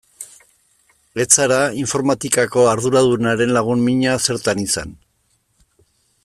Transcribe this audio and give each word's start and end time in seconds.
Ez 1.23 1.27
zara 1.35 1.59
informatikako 1.81 2.63
arduradunaren 2.71 3.53
lagun 3.59 3.85
mina 3.91 4.19
zertan 4.29 4.65
izan. 4.65 4.99